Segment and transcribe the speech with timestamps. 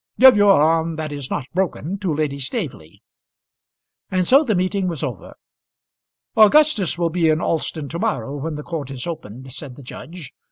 [0.19, 3.03] "Give your arm that is not broken to Lady Staveley."
[4.09, 5.35] And so the meeting was over.
[6.35, 10.33] "Augustus will be in Alston to morrow when the court is opened," said the judge.